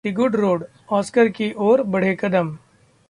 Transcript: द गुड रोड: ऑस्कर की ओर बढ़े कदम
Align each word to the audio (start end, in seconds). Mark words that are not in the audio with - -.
द 0.05 0.11
गुड 0.13 0.35
रोड: 0.35 0.63
ऑस्कर 0.89 1.27
की 1.29 1.51
ओर 1.57 1.81
बढ़े 1.83 2.15
कदम 2.19 2.47